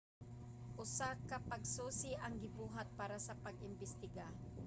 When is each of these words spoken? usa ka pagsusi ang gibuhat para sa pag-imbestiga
usa 0.83 1.09
ka 1.29 1.37
pagsusi 1.49 2.11
ang 2.25 2.33
gibuhat 2.43 2.87
para 2.99 3.17
sa 3.25 3.33
pag-imbestiga 3.43 4.25